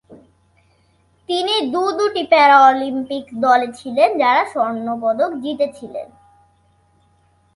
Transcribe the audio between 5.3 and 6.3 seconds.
জিতেছিলেন।